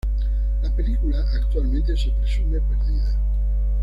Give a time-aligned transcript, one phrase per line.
[0.63, 3.15] La película actualmente se presume perdida.